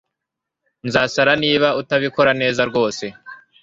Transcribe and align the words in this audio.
Nzasara 0.87 1.31
niba 1.43 1.67
utabikora 1.81 2.31
neza 2.41 2.61
rwose 2.69 3.05